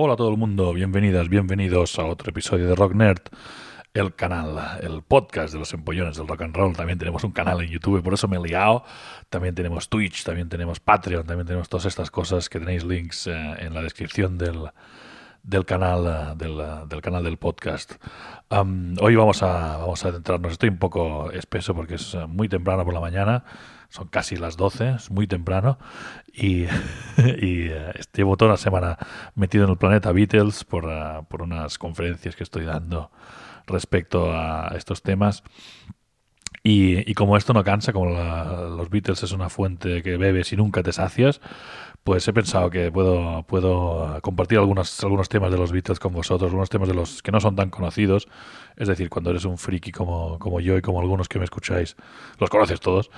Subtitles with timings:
[0.00, 3.18] Hola a todo el mundo, bienvenidas, bienvenidos a otro episodio de Rock Nerd,
[3.94, 6.76] el canal, el podcast de los empollones del rock and roll.
[6.76, 8.84] También tenemos un canal en YouTube, por eso me he liado.
[9.28, 13.32] También tenemos Twitch, también tenemos Patreon, también tenemos todas estas cosas que tenéis links eh,
[13.58, 14.70] en la descripción del,
[15.42, 17.94] del canal eh, del, eh, del canal del podcast.
[19.00, 22.84] Hoy vamos a, vamos a adentrarnos, estoy un poco espeso porque es eh, muy temprano
[22.84, 23.44] por la mañana,
[23.88, 25.78] son casi las 12, es muy temprano
[26.32, 26.62] y,
[27.16, 28.98] y eh, llevo toda una semana
[29.34, 30.88] metido en el planeta Beatles por,
[31.28, 33.10] por unas conferencias que estoy dando
[33.66, 35.42] respecto a estos temas.
[36.64, 40.56] Y, como esto no cansa, como la- los Beatles es una fuente que bebes y
[40.56, 41.40] nunca te sacias,
[42.08, 46.48] pues he pensado que puedo, puedo compartir algunos, algunos temas de los Beatles con vosotros,
[46.48, 48.28] algunos temas de los que no son tan conocidos.
[48.76, 51.96] Es decir, cuando eres un friki como, como yo y como algunos que me escucháis,
[52.38, 53.10] los conoces todos.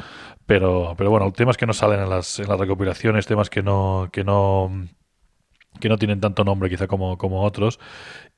[0.44, 4.08] Pero, pero bueno, temas que no salen en las, en las recopilaciones, temas que no,
[4.10, 4.88] que no,
[5.78, 7.78] que no tienen tanto nombre quizá como, como otros.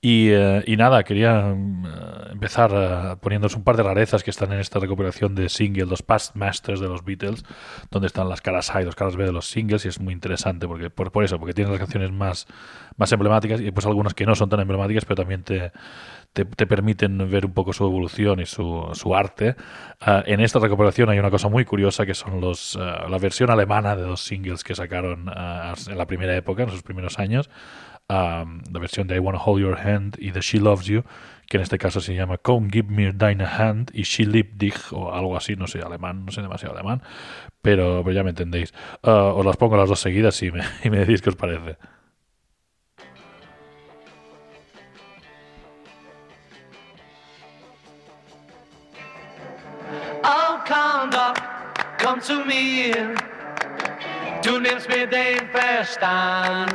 [0.01, 4.59] Y, eh, y nada, quería mm, empezar eh, un par de rarezas que están en
[4.59, 7.45] esta recuperación de single, los past masters de los Beatles,
[7.91, 10.13] donde están las caras A y las caras B de los singles, y es muy
[10.13, 12.47] interesante porque por, por eso, porque tienen las canciones más,
[12.97, 15.73] más emblemáticas y pues algunas que no son tan emblemáticas, pero también te,
[16.33, 19.57] te, te permiten ver un poco su evolución y su, su arte.
[20.01, 23.51] Ah, en esta recuperación hay una cosa muy curiosa que son los, ah, la versión
[23.51, 27.51] alemana de dos singles que sacaron ah, en la primera época, en sus primeros años.
[28.09, 31.03] Um, la versión de I Wanna Hold Your Hand y de She Loves You,
[31.47, 34.93] que en este caso se llama Come Give Me Deine Hand y She Liebt Dich
[34.93, 37.01] o algo así, no sé alemán, no sé demasiado alemán,
[37.63, 38.75] pero, pero ya me entendéis.
[39.03, 41.79] Os las pongo las dos seguidas y me, y me decís qué os parece.
[52.23, 53.15] Zu mir.
[54.43, 56.75] Du nimmst mir den Verstand.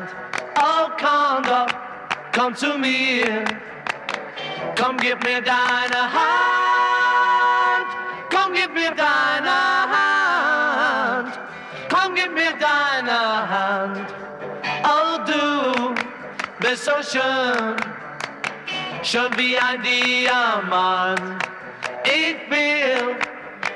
[0.59, 1.67] Oh, komm doch,
[2.35, 3.45] komm zu mir.
[4.79, 7.87] Komm, gib mir deine Hand.
[8.29, 9.57] Komm, gib mir deine
[9.95, 11.39] Hand.
[11.89, 14.13] Komm, gib mir deine Hand.
[14.83, 15.95] Oh, du
[16.59, 17.75] bist so schön.
[19.03, 21.43] Schon wie ein Diamant.
[22.03, 23.15] Ich will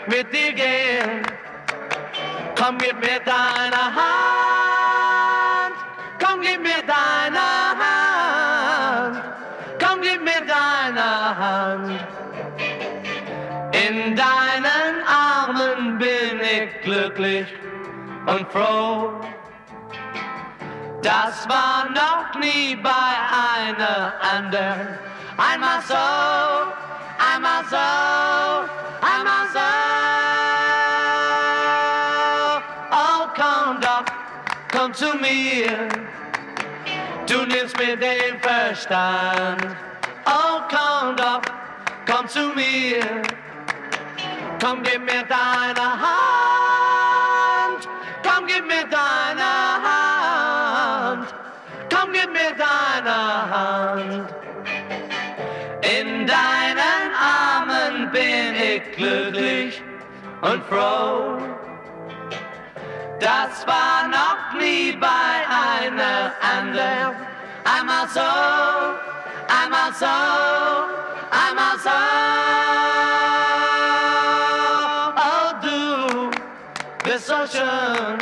[0.07, 1.30] mit dir gehen.
[2.61, 5.75] Komm, gib mir deine Hand.
[6.23, 7.47] Komm, gib mir deine
[7.81, 9.23] Hand.
[9.83, 11.99] Komm, gib mir deine Hand.
[13.71, 17.47] In deinen Armen bin ich glücklich
[18.27, 19.19] und froh.
[21.01, 22.89] Das war noch nie bei
[23.57, 24.99] einer anderen.
[25.35, 25.95] Einmal so,
[27.33, 27.77] einmal so,
[29.01, 30.00] einmal so.
[34.91, 35.87] Komm zu mir.
[37.27, 39.75] Du nimmst mir den Verstand.
[40.25, 41.41] Oh, komm doch,
[42.09, 43.21] komm zu mir.
[44.61, 47.87] Komm, gib mir deine Hand.
[48.23, 49.51] Komm, gib mir deine
[49.87, 51.33] Hand.
[51.93, 54.33] Komm, gib mir deine Hand.
[55.81, 59.81] In deinen Armen bin ich glücklich
[60.41, 61.60] und froh.
[63.21, 67.15] Das war noch nie bei einer anderen.
[67.63, 68.19] Einmal so,
[69.61, 70.07] einmal so,
[71.29, 71.91] einmal so.
[75.15, 76.31] Oh, du
[77.03, 78.17] bist so schön,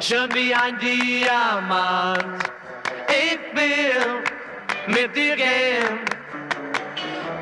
[0.00, 2.50] schön wie ein Diamant.
[3.08, 4.22] Ich will
[4.86, 5.98] mit dir gehen.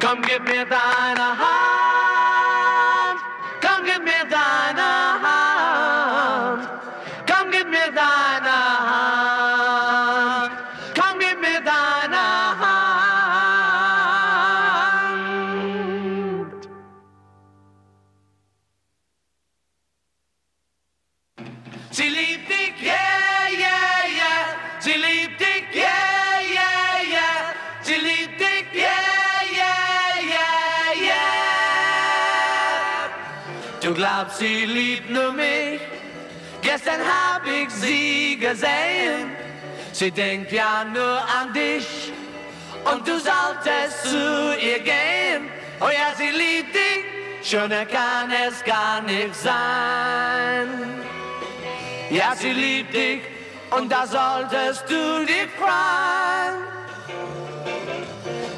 [0.00, 1.69] Komm, gib mir deine Hand.
[38.54, 39.30] Sie gesehen.
[39.92, 42.12] Sie denkt ja nur an dich.
[42.84, 45.50] Und du solltest zu ihr gehen.
[45.80, 47.04] Oh ja, sie liebt dich.
[47.42, 50.68] Schöner kann es gar nicht sein.
[52.10, 53.20] Ja, sie liebt dich
[53.70, 56.58] und da solltest du dich freuen.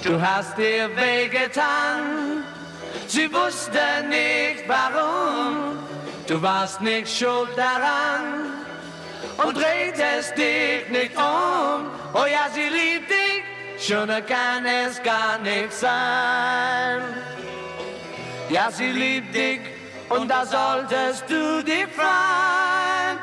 [0.03, 2.43] Du hast ihr wehgetan,
[3.07, 3.79] sie wusste
[4.09, 5.79] nicht warum.
[6.27, 8.63] Du warst nicht schuld daran
[9.45, 11.91] und drehtest dich nicht um.
[12.15, 12.43] Oh ja,
[13.83, 17.03] schöner kann es gar nicht sein.
[18.49, 19.61] Ja, sie liebt dich
[20.09, 23.19] und da solltest du dich freuen.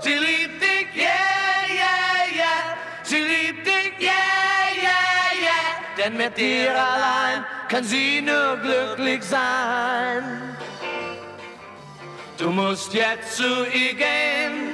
[0.00, 1.10] Sie liebt dich, yeah,
[1.68, 2.76] yeah, yeah.
[3.02, 4.12] Sie liebt dich, yeah,
[4.82, 5.96] yeah, yeah.
[5.98, 10.56] Denn mit dir allein kann sie nur glücklich sein.
[12.38, 14.72] Du musst jetzt zu ihr gehen,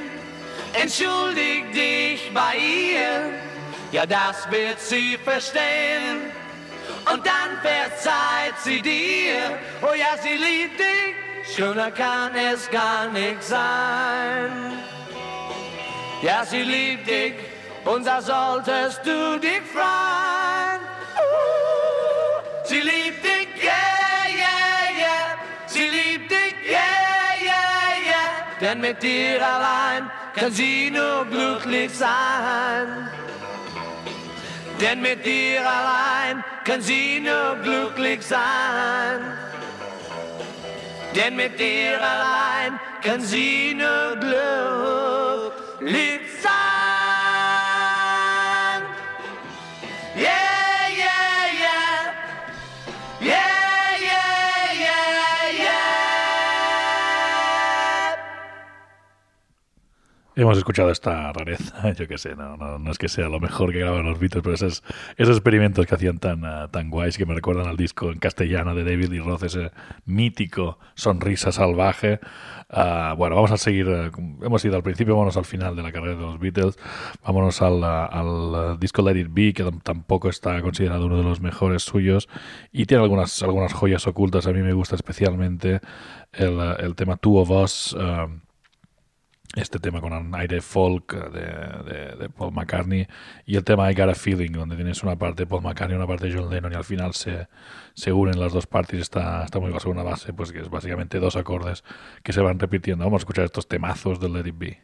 [0.73, 3.31] entschuldig dich bei ihr.
[3.93, 6.33] Ja, das wird sie verstehen.
[7.13, 9.59] Und dann verzeiht sie dir.
[9.81, 11.55] Oh ja, sie liebt dich.
[11.55, 14.79] Schöner kann es gar nicht sein.
[16.23, 17.35] Ja, sie liebt dich.
[17.85, 20.81] Und da solltest du dich freuen.
[21.17, 23.02] Uh, sie liebt
[28.73, 33.11] Denn mit dir allein kann sie nur glücklich sein.
[34.81, 39.21] Denn mit dir allein kann sie nur glücklich sein.
[41.15, 44.17] Denn mit dir allein kann sie nur
[45.79, 46.72] glücklich sein.
[60.35, 63.71] Hemos escuchado esta rareza, yo qué sé, no, no, no es que sea lo mejor
[63.71, 64.83] que graban los Beatles, pero esos,
[65.19, 68.75] esos experimentos que hacían tan, ah, tan guays que me recuerdan al disco en castellano
[68.75, 69.73] de David Lee Roth, ese
[70.07, 72.19] mítico Sonrisa Salvaje.
[72.71, 75.93] Ah, bueno, vamos a seguir, eh, hemos ido al principio, vámonos al final de la
[75.93, 76.79] carrera de los Beatles,
[77.23, 81.25] vámonos al, ah, al, disco Let It Be, que tam- tampoco está considerado uno de
[81.25, 82.31] los mejores suyos,
[82.73, 85.81] y tiene algunas, algunas joyas ocultas, a mí me gusta especialmente
[86.33, 87.95] el, el tema Two of Us.
[89.55, 91.41] Este tema con un aire folk de,
[91.93, 93.07] de- de Paul McCartney
[93.45, 95.99] y el tema I Got a Feeling, donde tienes una parte de Paul McCartney y
[95.99, 97.49] una parte de John Lennon y al final se,
[97.95, 100.61] se unen las dos partes y está, está muy basado en una base, pues que
[100.61, 101.85] es básicamente dos acordes
[102.23, 103.05] que se van repitiendo.
[103.05, 104.81] Vamos a escuchar estos temazos de Let It Be.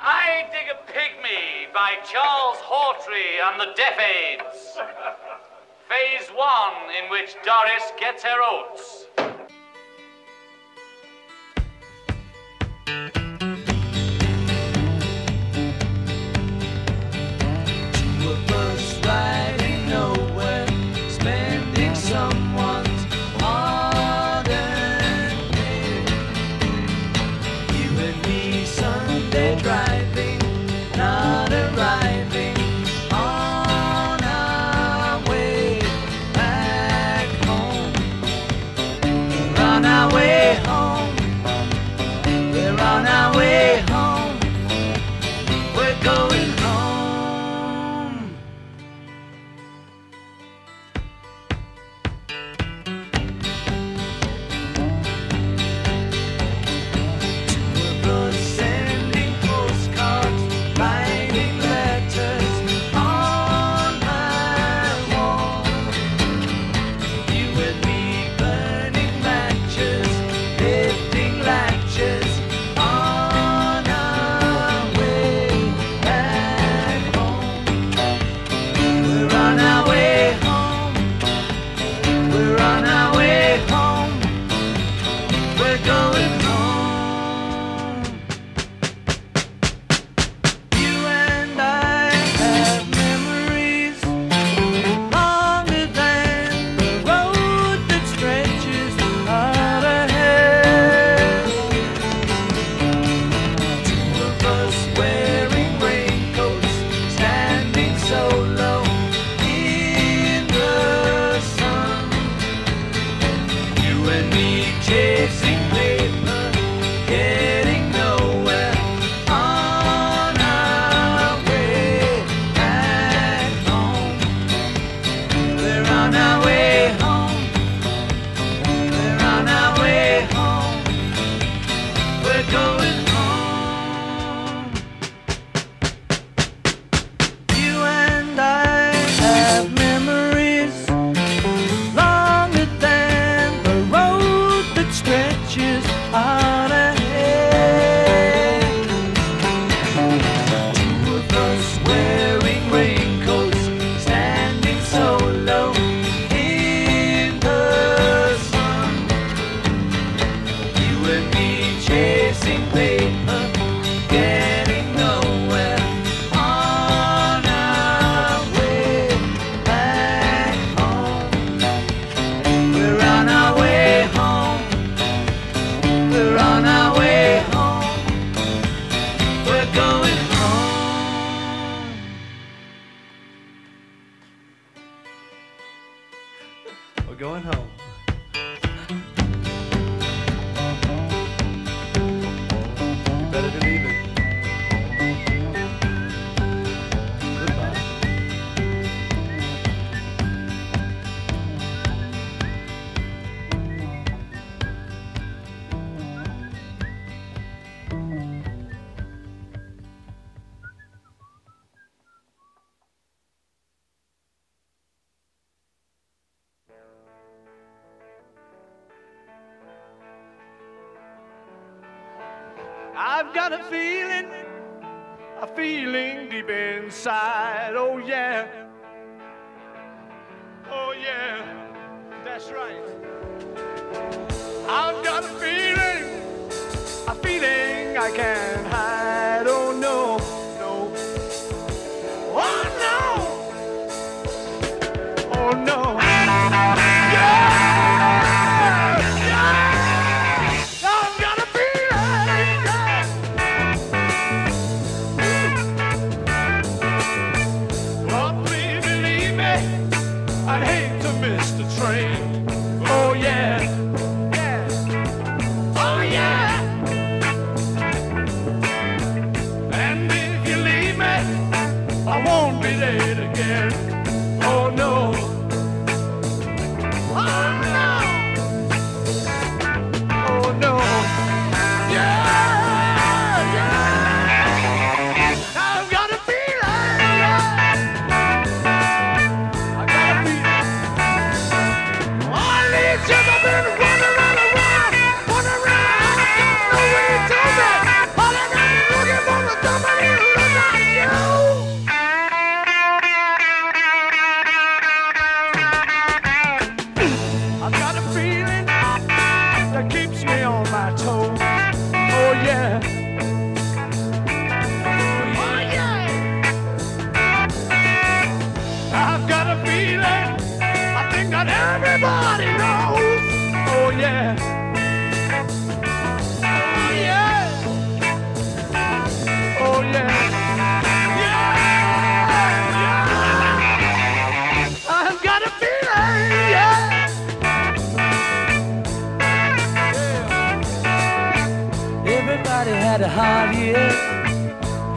[0.00, 4.78] I Dig a Pygmy by Charles Hawtrey and the Deaf Aids.
[5.88, 9.06] Phase one, in which Doris gets her oats.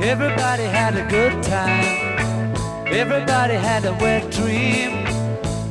[0.04, 2.54] Everybody had a good time.
[2.88, 4.92] Everybody had a wet dream.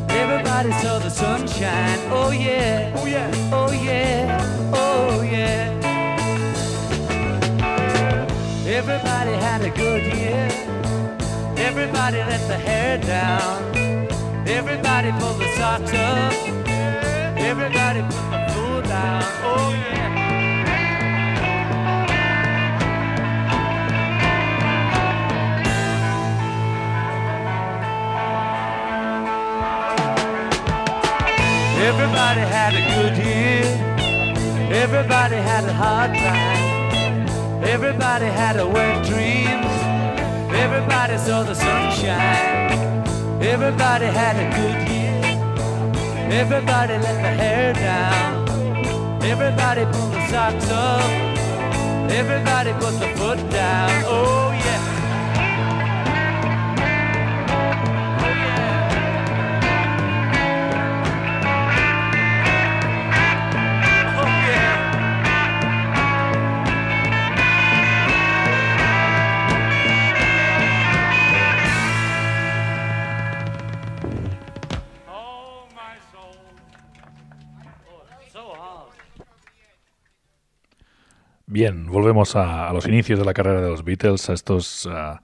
[0.08, 1.98] Everybody saw the sunshine.
[2.10, 2.94] Oh yeah.
[2.96, 3.30] Oh yeah.
[3.52, 4.72] Oh yeah.
[4.72, 5.68] Oh yeah.
[8.66, 10.48] Everybody had a good year.
[11.58, 13.76] Everybody let the hair down.
[14.48, 16.32] Everybody pulled the socks up.
[17.36, 19.24] Everybody put the food down.
[19.44, 20.01] Oh yeah.
[31.90, 33.64] Everybody had a good year.
[34.84, 37.64] Everybody had a hard time.
[37.64, 39.58] Everybody had a wet dream.
[40.64, 42.70] Everybody saw the sunshine.
[43.42, 45.02] Everybody had a good year.
[46.40, 48.48] Everybody let the hair down.
[49.24, 51.02] Everybody pulled the socks up.
[52.10, 53.90] Everybody put the foot down.
[54.06, 54.51] Oh
[81.62, 85.22] Bien, volvemos a, los inicios de la carrera de los Beatles, a estos ah,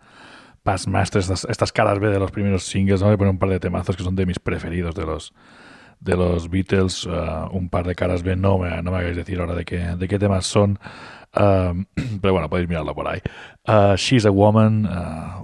[0.62, 3.02] past masters, estas, caras B de los primeros singles.
[3.02, 5.34] Voy a poner un par de temazos que son de mis preferidos de los
[5.98, 8.36] de los Beatles, ah, un par de caras B.
[8.36, 10.78] No me, no me hagáis decir ahora de qué, de qué temas son.
[11.32, 11.72] Ah,
[12.22, 13.18] pero bueno, podéis mirarlo por ahí.
[13.66, 14.88] Ah, She's a Woman,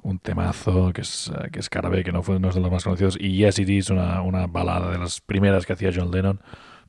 [0.04, 2.70] un temazo que es, que es cara B, que no, fue, no es de los
[2.70, 3.16] más conocidos.
[3.18, 6.40] Y Yes It Is, una, una balada de las primeras que hacía John Lennon.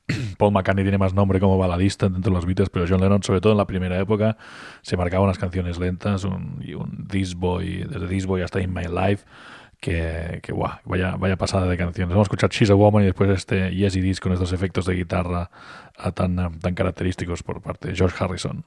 [0.38, 3.40] Paul McCartney tiene más nombre como baladista dentro de los Beatles, pero John Lennon, sobre
[3.40, 4.36] todo en la primera época,
[4.82, 8.72] se marcaba unas canciones lentas un, y un This Boy, desde This Boy hasta In
[8.72, 9.24] My Life,
[9.80, 12.10] que, que vaya, vaya pasada de canciones.
[12.14, 14.86] Vamos a escuchar She's a Woman y después este Yes It Is con estos efectos
[14.86, 15.50] de guitarra
[15.98, 18.64] ah, ah, tan característicos por parte de George Harrison.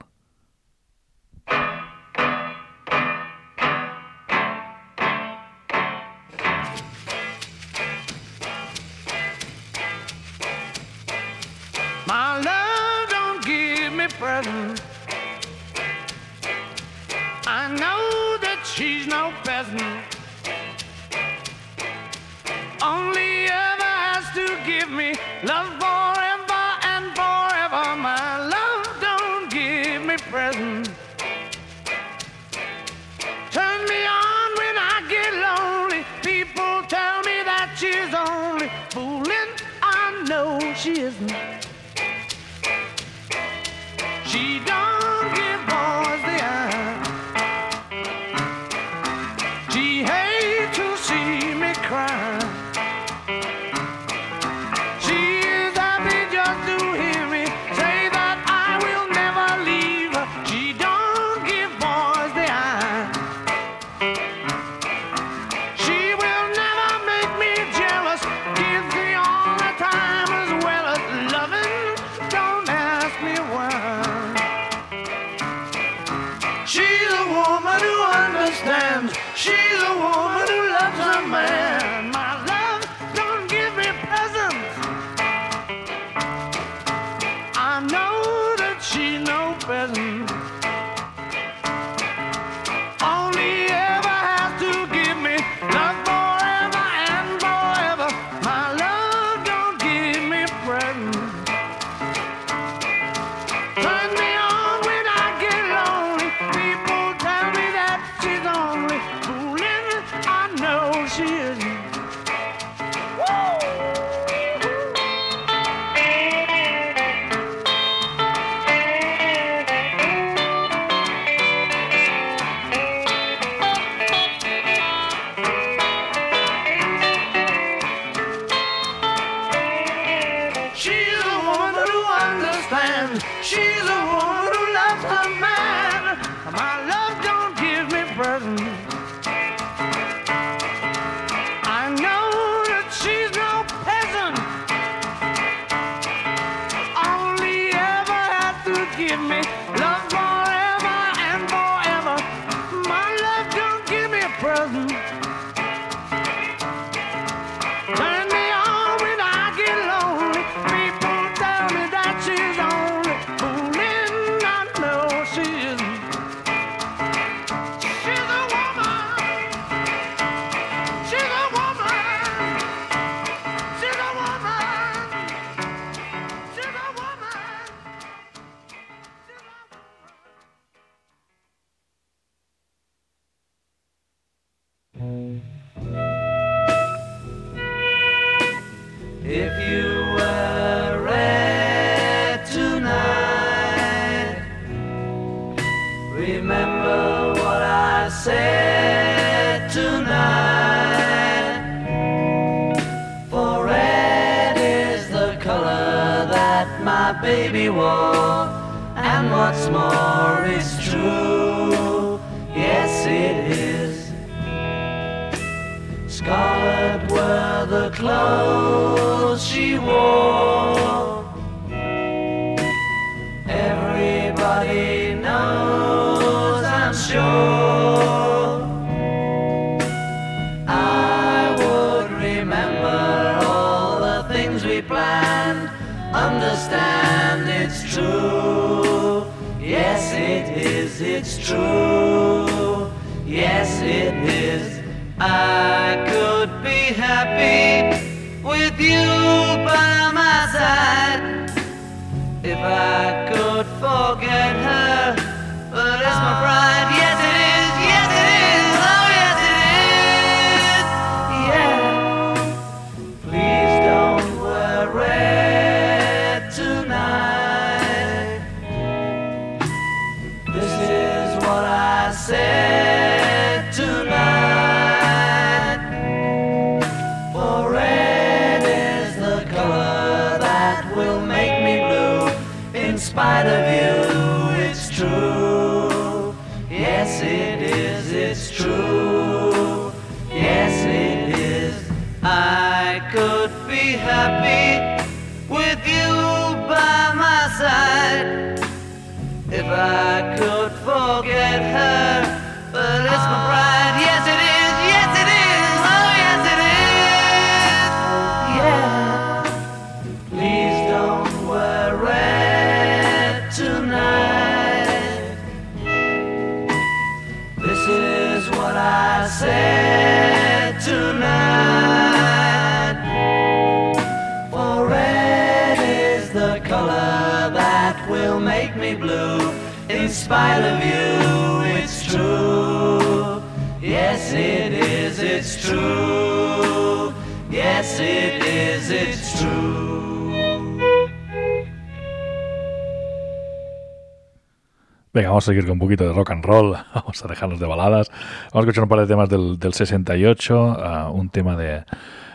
[345.40, 346.76] Vamos a seguir con un poquito de rock and roll.
[346.94, 348.12] Vamos a dejarnos de baladas.
[348.52, 351.08] Vamos a escuchar un par de temas del, del 68.
[351.08, 351.86] uh, un tema de,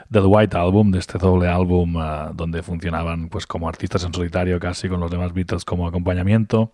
[0.08, 4.58] del White Album, de este doble álbum uh, donde funcionaban pues como artistas en solitario
[4.58, 6.72] casi con los demás Beatles como acompañamiento.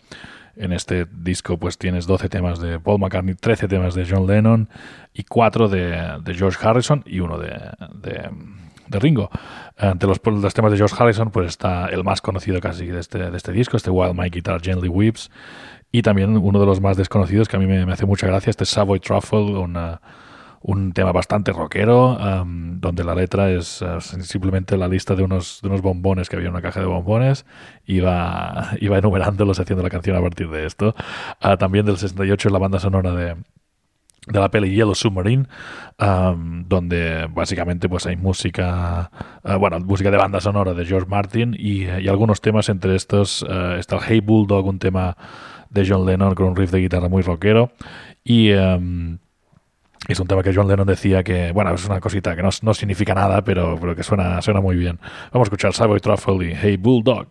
[0.55, 4.69] En este disco pues tienes 12 temas de Paul McCartney, 13 temas de John Lennon
[5.13, 7.59] y 4 de, de George Harrison y uno de,
[7.95, 8.31] de,
[8.87, 9.31] de Ringo.
[9.77, 13.31] Entre los, los, temas de George Harrison pues está el más conocido casi de este,
[13.31, 15.29] de este disco, este Wild My Guitar Gently Weeps.
[15.93, 18.65] Y también uno de los más desconocidos que a mí me, hace mucha gracia, este
[18.65, 20.01] Savoy Truffle, una,
[20.63, 25.61] un tema bastante rockero, um, donde la letra es uh, simplemente la lista de unos,
[25.63, 27.45] de unos bombones que había en una caja de bombones,
[27.87, 30.95] iba, iba enumerándolos haciendo la canción a partir de esto.
[31.43, 33.37] Uh, también del 68 es la banda sonora de,
[34.29, 35.47] de la peli Yellow Submarine,
[35.99, 39.11] um, donde básicamente pues hay música,
[39.43, 43.43] uh, bueno, música de banda sonora de George Martin y, y algunos temas entre estos
[43.43, 45.17] uh, está el Hey Bulldog, un tema
[45.71, 47.73] de John Lennon con un riff de guitarra muy rockero
[48.25, 49.19] y um,
[50.09, 52.75] es un tema que John Lennon decía que, bueno, es una cosita que no, no
[52.75, 54.99] significa nada, pero, pero que suena, suena muy bien.
[55.33, 57.29] Vamos a escuchar Savoy Truffle y Hey Bulldog.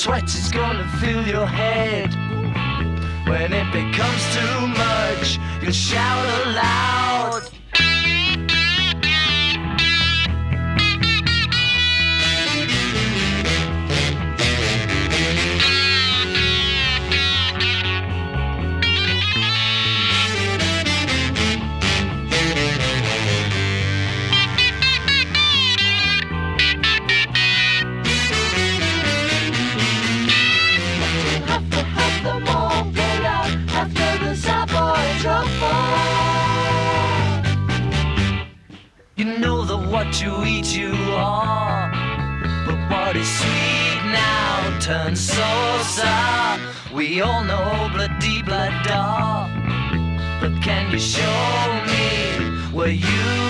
[0.00, 2.08] Sweat is gonna fill your head.
[3.28, 7.39] When it becomes too much, you'll shout aloud.
[40.10, 41.90] That eat you are,
[42.66, 46.58] but what is sweet now turns so sour.
[46.92, 49.50] We all know blood deep blood dark,
[50.40, 53.49] but can you show me where you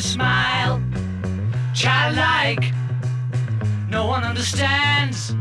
[0.00, 0.82] smile?
[1.74, 2.72] Childlike,
[3.88, 5.34] no one understands.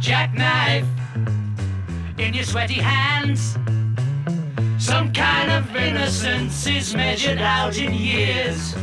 [0.00, 0.86] Jackknife
[2.18, 3.56] in your sweaty hands.
[4.78, 8.74] Some kind of innocence is measured out in years.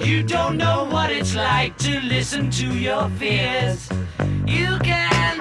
[0.00, 3.88] You don't know what it's like to listen to your fears.
[4.46, 5.39] You can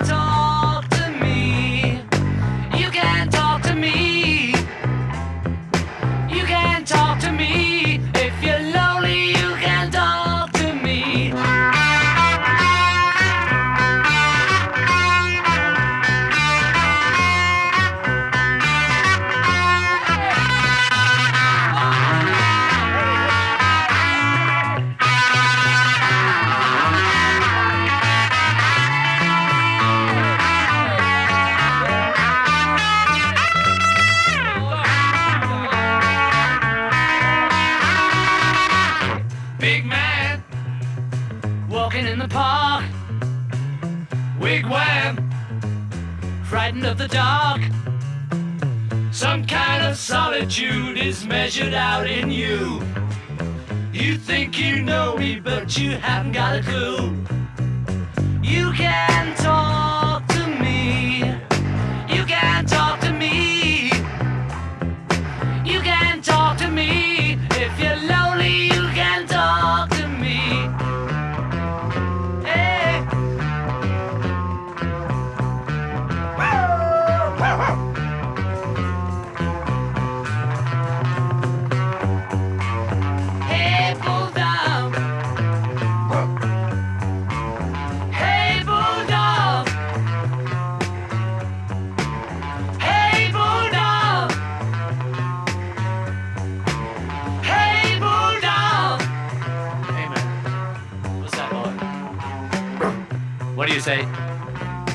[103.82, 104.04] say?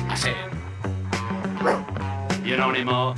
[0.09, 0.35] I say,
[2.47, 3.15] you know anymore?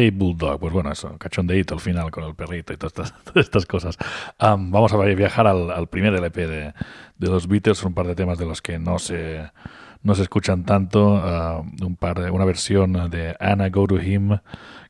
[0.00, 3.98] Hey Bulldog, pues bueno, eso, cachondeíto al final con el perrito y todas estas, cosas.
[4.38, 6.72] Am, vamos a viajar al, primer LP de,
[7.18, 9.50] los Beatles, un par de temas de los que no se,
[10.02, 14.38] no se escuchan tanto, ah, un par una versión de Anna Go to Him,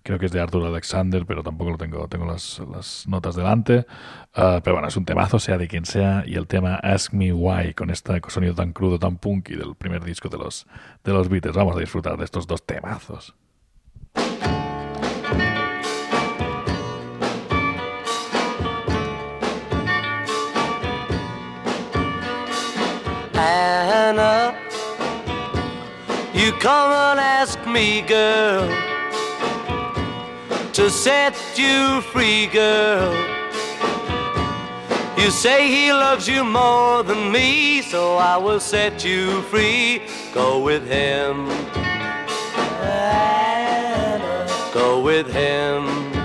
[0.05, 3.87] creo que es de Arthur Alexander, pero tampoco lo tengo, tengo las, las notas delante.
[4.33, 7.33] Ah, pero bueno, es un temazo, sea de quien sea, y el tema Ask Me
[7.33, 10.68] Why, con este sonido tan crudo, tan punky del primer disco de los,
[11.03, 11.57] de los Beatles.
[11.57, 13.35] Vamos a disfrutar de estos dos temazos.
[23.40, 24.55] Anna,
[26.35, 28.68] you come and ask me, girl,
[30.72, 33.14] to set you free, girl.
[35.18, 40.03] You say he loves you more than me, so I will set you free.
[40.35, 41.48] Go with him.
[42.83, 46.20] Anna, go with him.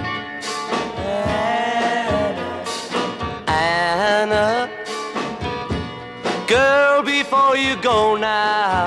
[7.55, 8.85] Before you go now,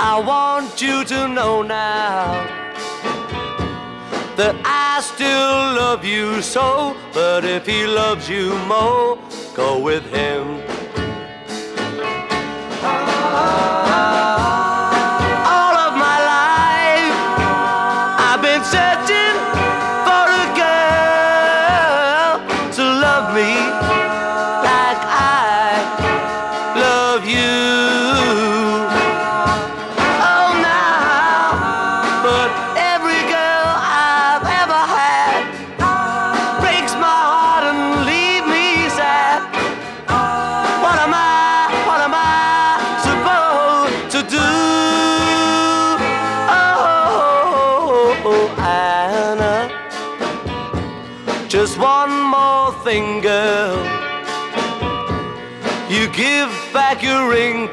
[0.00, 2.32] I want you to know now
[4.36, 6.94] that I still love you so.
[7.14, 9.18] But if he loves you more,
[9.54, 10.67] go with him.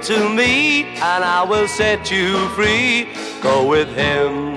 [0.06, 3.08] To me, and I will set you free.
[3.42, 4.55] Go with him.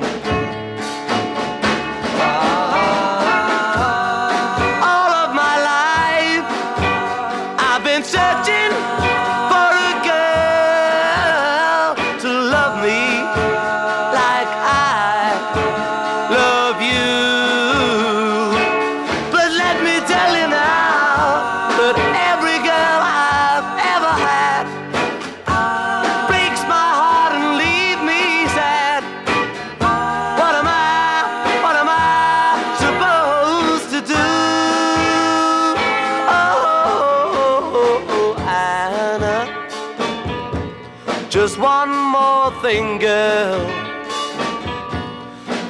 [42.59, 43.61] More thing, girl.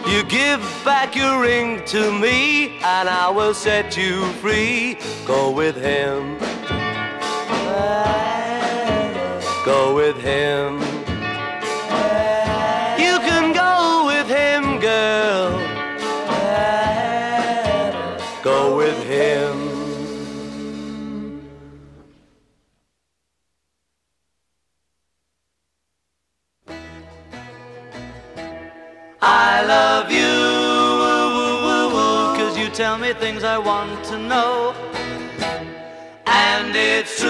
[0.08, 4.98] You give back your ring to me, and I will set you free.
[5.26, 6.38] Go with him.
[9.64, 10.87] Go with him.
[33.08, 34.74] Me things I want to know.
[36.26, 37.28] And it's true,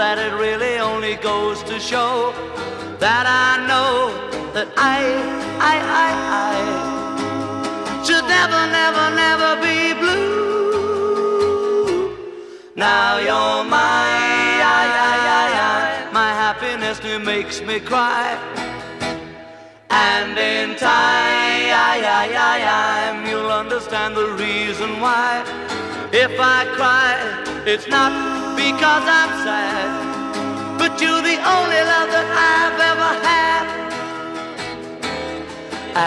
[0.00, 2.32] that it really only goes to show
[2.98, 4.10] that I know
[4.52, 5.00] that I,
[5.72, 5.74] I,
[6.04, 6.10] I,
[6.42, 6.54] I
[8.04, 11.44] should never, never, never be blue.
[12.76, 14.06] Now you're my,
[14.78, 18.38] I, I, I, I, my happiness it makes me cry.
[19.96, 21.26] And in time,
[23.28, 25.44] you'll understand the reason why.
[26.12, 27.16] If I cry,
[27.64, 28.12] it's not
[28.56, 29.88] because I'm sad,
[30.78, 33.64] but you're the only love that I've ever had.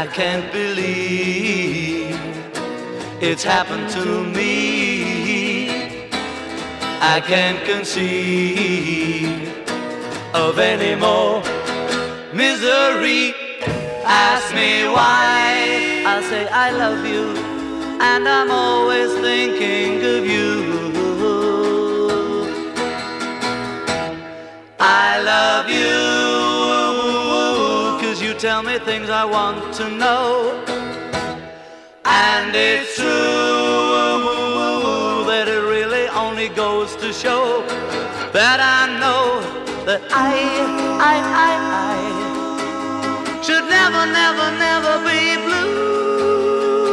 [0.01, 2.17] I can't believe
[3.21, 4.05] it's happened to
[4.37, 5.69] me.
[7.15, 9.47] I can't conceive
[10.33, 11.41] of any more
[12.33, 13.46] misery.
[14.09, 16.03] Ask me why.
[16.05, 17.35] I'll say I love you,
[18.01, 20.77] and I'm always thinking of you.
[24.79, 25.99] I love you,
[28.01, 30.63] cause you tell me things I want to know.
[32.05, 33.07] And it's true
[35.25, 37.61] that it really only goes to show
[38.31, 39.41] that I know
[39.85, 40.33] that I,
[40.99, 41.15] I,
[41.45, 42.16] I, I
[43.47, 46.83] should never, never, never be blue.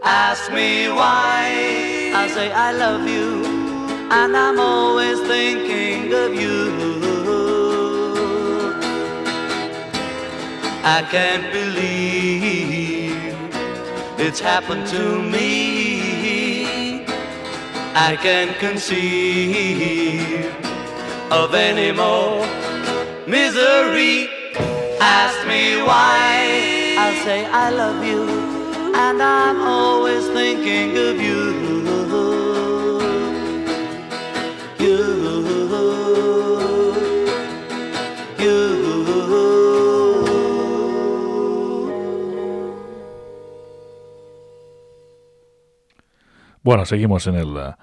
[0.00, 1.42] Ask me why.
[2.14, 3.44] I say I love you,
[4.18, 6.56] and I'm always thinking of you.
[10.96, 13.34] I can't believe
[14.26, 17.04] it's happened to me.
[18.08, 20.46] I can't conceive
[21.32, 22.46] of any more
[23.26, 24.35] misery.
[25.00, 26.96] Ask me why.
[26.98, 28.22] I'll say I love you,
[28.94, 31.66] and I'm always thinking of you.
[34.78, 35.16] You.
[46.66, 47.76] Bueno, seguimos en el eh,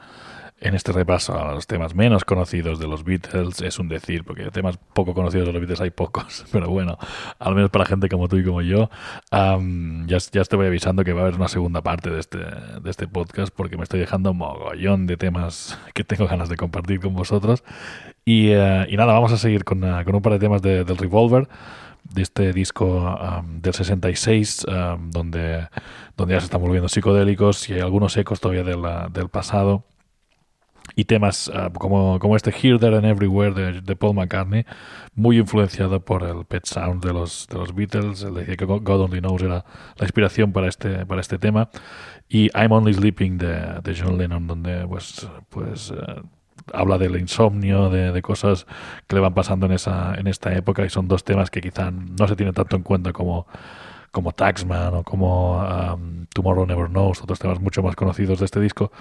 [0.64, 3.62] en este repaso a los temas menos conocidos de los Beatles.
[3.62, 6.98] Es un decir, porque temas poco conocidos de los Beatles hay pocos, pero bueno,
[7.40, 8.90] al menos para gente como tú y como yo.
[9.32, 12.38] am, ya, ya te voy avisando que va a haber una segunda parte de este,
[12.40, 17.00] de este podcast, porque me estoy dejando mogollón de temas que tengo ganas de compartir
[17.00, 17.64] con vosotros.
[18.26, 20.86] Y, eh, y nada, vamos a seguir con, eh, con un par de temas de-
[20.86, 21.48] del Revolver
[22.04, 25.68] de este disco um, del 66, um, donde,
[26.18, 29.84] donde ya se están volviendo psicodélicos y hay algunos ecos todavía de la- del pasado.
[30.96, 34.66] Y temas uh, como, como este Here, There and Everywhere de, de Paul McCartney,
[35.16, 38.24] muy influenciado por el Pet Sound de los, de los Beatles.
[38.24, 39.66] Él decía que God Only Knows era
[39.98, 41.70] la inspiración para este, para este tema.
[42.30, 46.22] Y I'm Only Sleeping de, de John Lennon, donde pues, pues eh,
[46.74, 48.66] habla del insomnio, de, de cosas
[49.08, 50.86] que le van pasando en, esa, en esta época.
[50.86, 53.48] Y son dos temas que quizá no se tienen tanto en cuenta como,
[54.12, 58.60] como Taxman o como um, Tomorrow Never Knows, otros temas mucho más conocidos de este
[58.60, 58.92] disco,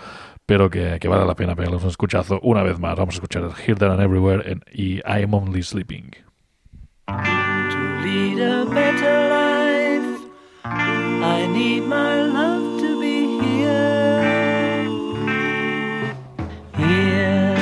[0.53, 2.95] pero que, que la pena pegarles un escuchazo una vez más.
[2.95, 6.11] Vamos a escuchar Here, There and Everywhere y I'm Only Sleeping.
[7.07, 7.15] To
[8.05, 10.21] lead a better life,
[10.63, 14.91] I need my love to be here.
[16.77, 17.57] Here,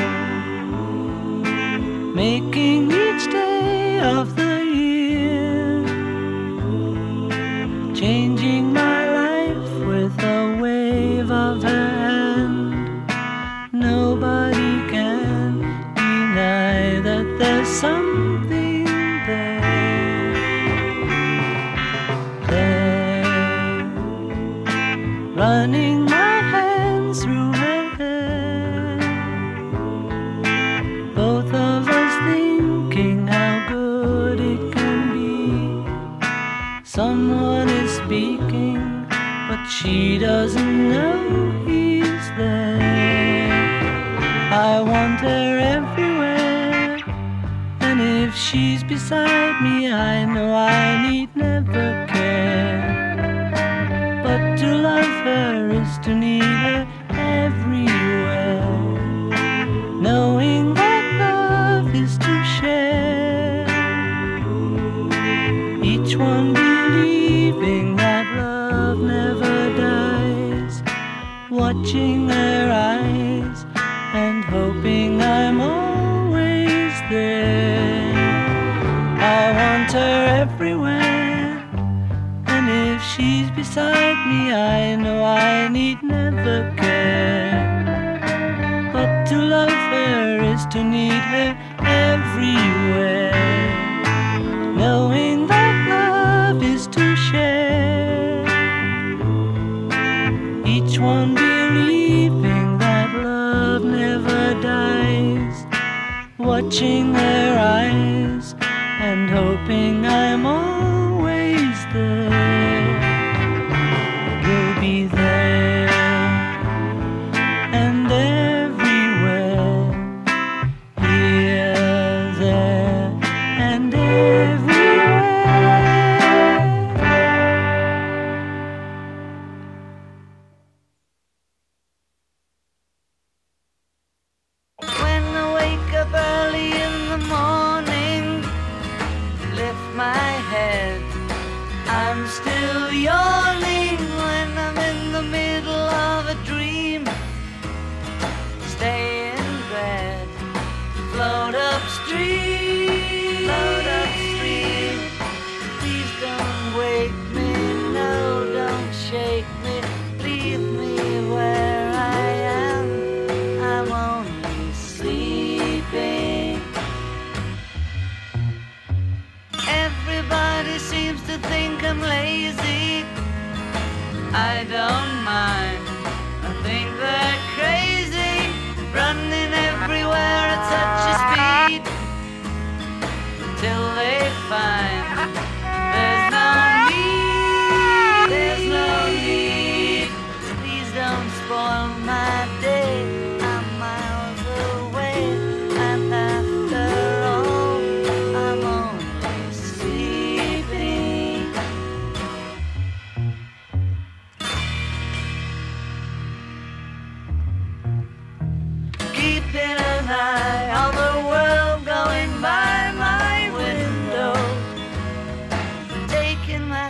[2.13, 4.60] making each day of the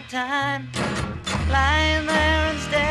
[0.09, 0.69] time
[1.49, 2.90] lying there instead.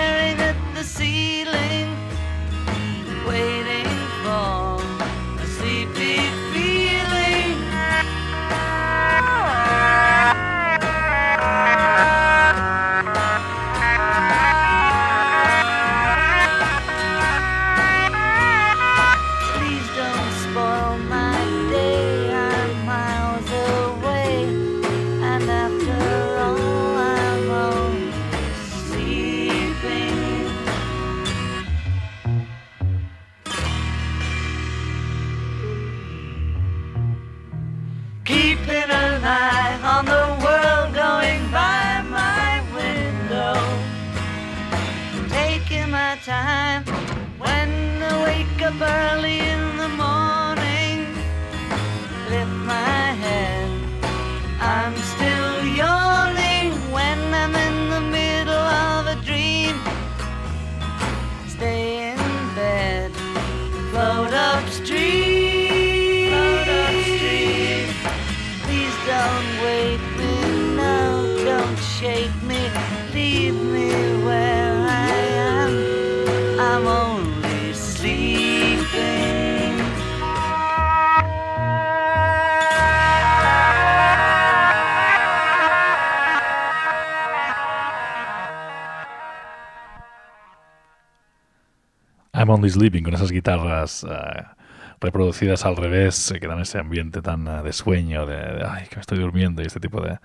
[92.68, 94.60] Sleeping, con esas guitarras uh,
[94.99, 98.97] reproducidas al revés, eh, que dan ese ambiente tan eh, de sueño, de, ay, que
[98.97, 100.20] me estoy durmiendo y este tipo de,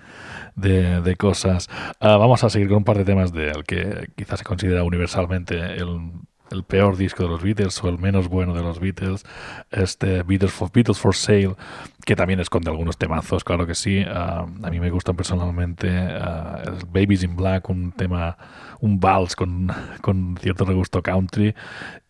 [0.56, 1.68] de, de cosas.
[2.00, 5.56] Ah, vamos a seguir con un par de temas del que quizás se considera universalmente
[5.74, 6.10] el
[6.50, 9.24] el peor disco de los Beatles o el menos bueno de los Beatles,
[9.70, 11.56] este Beatles for, Beatles for Sale,
[12.04, 14.04] que también esconde algunos temazos, claro que sí.
[14.06, 18.36] Ah, a mí me gustan personalmente el Babies in Black, un tema,
[18.80, 21.54] un vals con, con cierto regusto country,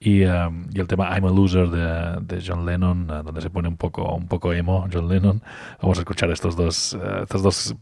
[0.00, 3.68] y, ah, y el tema I'm a Loser de, de John Lennon, donde se pone
[3.68, 5.42] un poco, un poco emo John Lennon.
[5.80, 7.76] Vamos a escuchar estos dos, estos dos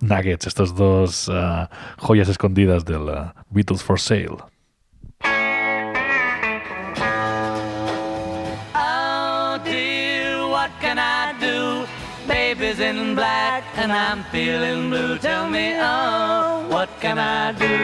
[0.00, 1.30] nuggets, estas dos
[1.98, 3.06] joyas escondidas del
[3.50, 4.38] Beatles for Sale.
[12.30, 15.18] Baby's in black and I'm feeling blue.
[15.18, 17.76] Tell me, oh, what can I do?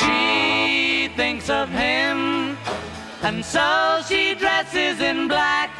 [0.00, 2.58] She thinks of him,
[3.22, 5.70] and so she dresses in black.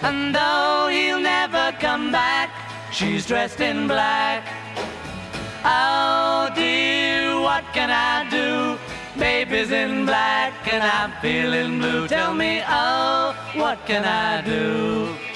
[0.00, 2.48] And though he'll never come back,
[2.90, 4.42] she's dressed in black.
[5.62, 8.78] Oh dear, what can I do?
[9.20, 12.08] Baby's in black and I'm feeling blue.
[12.08, 15.33] Tell me, oh, what can I do?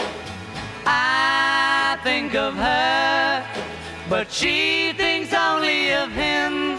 [0.90, 3.46] I think of her,
[4.08, 6.78] but she thinks only of him.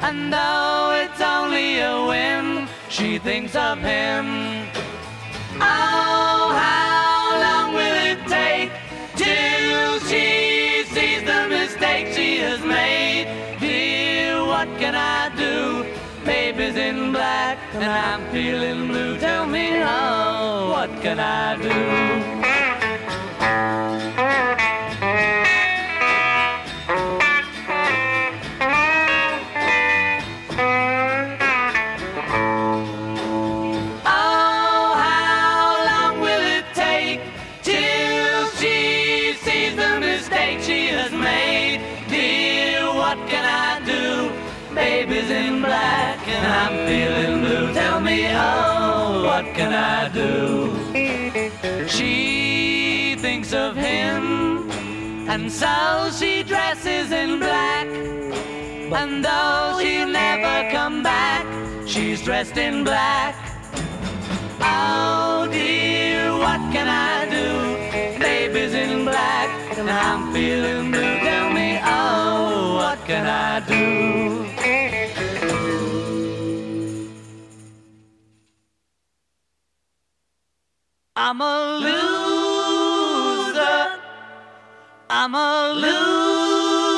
[0.00, 4.68] And though it's only a whim, she thinks of him.
[5.58, 8.70] Oh, how long will it take
[9.16, 13.26] till she sees the mistake she has made?
[13.58, 15.84] Dear, what can I do?
[16.24, 19.18] Baby's in black and I'm feeling blue.
[19.18, 22.35] Tell me, oh, what can I do?
[55.36, 57.86] And so she dresses in black.
[59.00, 61.44] And though she'll never come back,
[61.86, 63.34] she's dressed in black.
[64.62, 67.48] Oh dear, what can I do?
[68.18, 71.18] Baby's in black and I'm feeling blue.
[71.28, 73.84] Tell me, oh, what can I do?
[81.14, 82.45] I'm a loser.
[85.08, 86.96] I'm a loser.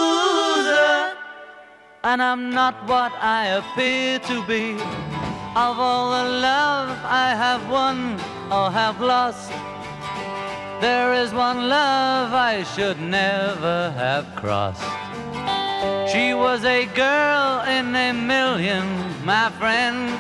[2.04, 4.74] And I'm not what I appear to be.
[5.54, 8.14] Of all the love I have won
[8.50, 9.50] or have lost,
[10.80, 14.80] there is one love I should never have crossed.
[16.10, 18.86] She was a girl in a million,
[19.24, 20.18] my friend.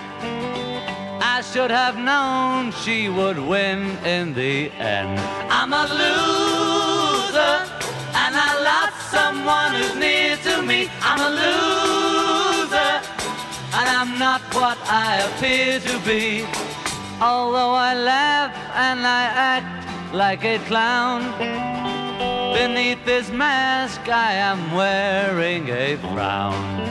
[1.22, 5.18] I should have known she would win in the end.
[5.48, 7.64] I'm a loser,
[8.68, 10.88] and someone who's near to me.
[11.08, 12.92] I'm a loser,
[13.78, 16.44] and I'm not what I appear to be.
[17.20, 21.20] Although I laugh and I act like a clown,
[22.54, 26.88] beneath this mask I am wearing a frown.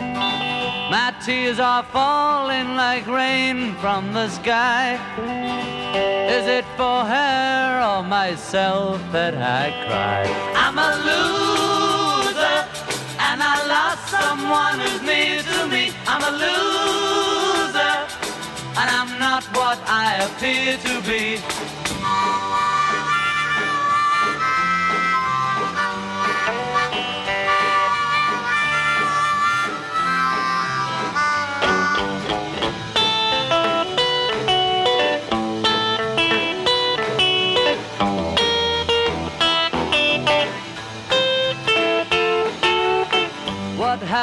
[0.90, 4.98] My tears are falling like rain from the sky.
[6.38, 10.24] Is it for her or myself that I cry?
[10.64, 11.67] I'm a loser,
[14.08, 15.92] someone who's near to me.
[16.08, 17.96] I'm a loser,
[18.80, 21.77] and I'm not what I appear to be.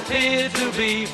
[0.00, 1.06] appear to be.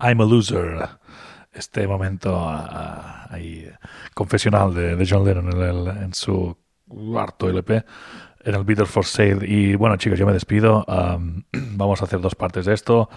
[0.00, 0.88] I'm a Loser.
[1.52, 3.68] Este momento ah, ahí,
[4.12, 6.56] confesional de, de John Lennon en, el- en su
[6.88, 7.84] cuarto LP,
[8.44, 9.38] en el Beatles for Sale.
[9.46, 10.84] Y bueno, chicos, yo me despido.
[10.88, 13.08] Am, vamos a hacer dos partes de esto,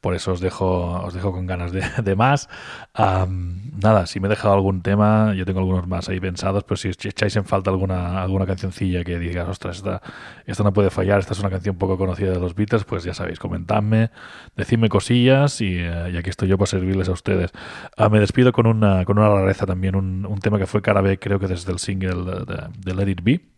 [0.00, 2.48] por eso os dejo, os dejo con ganas de, de más.
[2.94, 6.76] Am, nada, si me he dejado algún tema, yo tengo algunos más ahí pensados, pero
[6.76, 10.02] si echáis en falta alguna, alguna cancioncilla que digas, ostras, esta,
[10.46, 13.14] esta no puede fallar, esta es una canción poco conocida de los Beatles, pues ya
[13.14, 14.10] sabéis, comentadme,
[14.56, 17.50] decidme cosillas y, eh, y aquí estoy yo para servirles a ustedes.
[17.96, 21.00] Ah, me despido con una, con una rareza también, un, un tema que fue cara
[21.00, 23.55] B, creo que desde el single de, de Let It Be.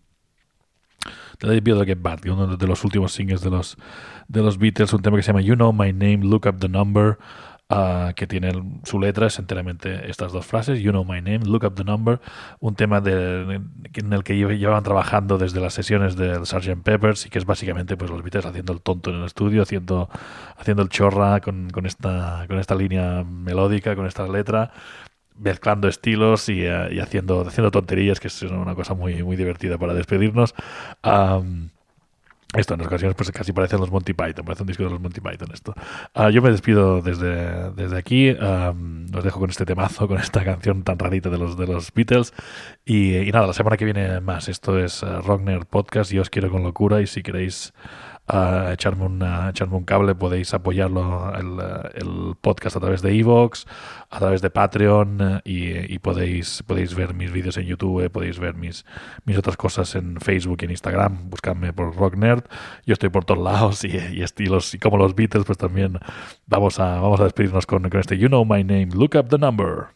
[1.42, 3.76] O The Get Back, uno de los últimos singles de los,
[4.26, 6.68] de los Beatles, un tema que se llama You Know My Name, Look Up the
[6.68, 7.16] Number,
[7.70, 8.50] ah, que tiene
[8.84, 12.20] su letra, es enteramente estas dos frases, You Know My Name, Look Up the Number,
[12.58, 13.60] un tema de-
[13.94, 16.82] en el que lle- llevan trabajando desde las sesiones del Sgt.
[16.82, 20.08] Peppers y que es básicamente pues los Beatles haciendo el tonto en el estudio, haciendo,
[20.56, 24.72] haciendo el chorra con, con esta, con esta línea melódica, con esta letra
[25.38, 29.78] mezclando estilos y, eh, y haciendo, haciendo tonterías, que es una cosa muy, muy divertida
[29.78, 30.54] para despedirnos.
[31.02, 31.70] Am,
[32.54, 35.20] esto en ocasiones pues casi parecen los Monty Python, parece un disco de los Monty
[35.20, 35.74] Python esto.
[36.14, 40.42] Ah, yo me despido desde, desde aquí, am, os dejo con este temazo, con esta
[40.44, 42.32] canción tan rarita de los, de los Beatles
[42.86, 44.48] y, nada, la semana que viene más.
[44.48, 47.74] Esto es uh, Rock Nerd Podcast, yo os quiero con locura y si queréis
[48.28, 51.58] ah, echarme, una, echarme un cable podéis apoyarlo el,
[51.94, 53.66] el podcast a través de Evox,
[54.10, 58.38] a través de Patreon eh, y, y podéis, podéis ver mis vídeos en YouTube, podéis
[58.38, 58.84] ver mis,
[59.24, 62.44] mis otras cosas en Facebook y en Instagram, buscadme por Rock Nerd,
[62.86, 65.98] yo estoy por todos lados y, y estilos y como los Beatles pues también
[66.46, 69.38] vamos a, vamos a despedirnos con, con este You Know My Name, Look Up the
[69.38, 69.88] Number.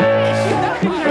[0.00, 1.09] Сюда,